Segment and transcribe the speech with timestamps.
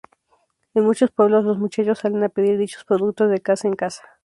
[0.73, 4.01] En muchos pueblos los muchachos salen a pedir dichos productos de casa en casa.